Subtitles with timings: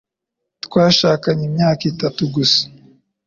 [0.65, 2.61] Twashakanye imyaka itatu gusa.